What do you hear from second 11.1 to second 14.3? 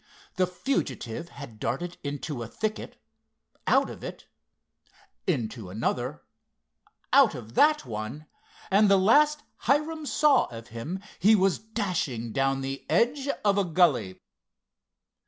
he was dashing down the edge of a gully.